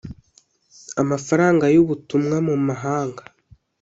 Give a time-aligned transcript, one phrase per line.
[1.01, 3.23] amafaranga y ubutumwa mu mahanga